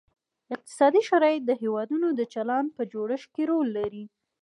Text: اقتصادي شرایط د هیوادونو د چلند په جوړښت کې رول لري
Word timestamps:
اقتصادي 0.55 0.99
شرایط 1.09 1.41
د 1.45 1.51
هیوادونو 1.61 2.07
د 2.13 2.21
چلند 2.33 2.67
په 2.77 2.83
جوړښت 2.91 3.29
کې 3.35 3.43
رول 3.51 3.67
لري 3.77 4.05